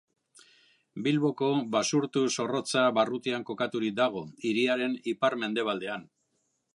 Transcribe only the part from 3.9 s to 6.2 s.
dago, hiriaren ipar-mendebaldean.